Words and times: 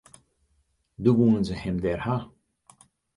Doe 1.03 1.15
woenen 1.17 1.45
se 1.47 1.55
him 1.61 1.77
dêr 1.83 1.99
ha. 2.05 2.17